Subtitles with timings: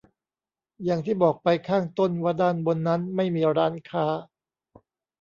[0.83, 4.05] อย่างที่บอกไปข้างต้นว่าด้านบนนั้นไม่มีร้านค้า